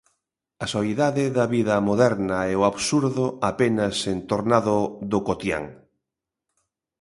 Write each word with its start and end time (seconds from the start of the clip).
A 0.63 0.65
soidade 0.73 1.25
da 1.37 1.45
vida 1.55 1.75
moderna 1.89 2.39
e 2.51 2.53
o 2.61 2.63
absurdo 2.71 3.25
apenas 3.51 3.95
entornado 4.15 4.77
do 5.11 5.19
cotián. 5.27 5.65